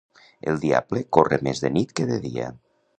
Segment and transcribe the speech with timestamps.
[0.53, 2.55] El diable corre més de nit que de dia.